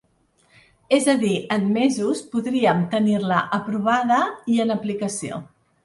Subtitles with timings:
[0.97, 4.23] És a dir, en mesos, podríem tenir-la aprovada
[4.57, 5.45] i en aplicació.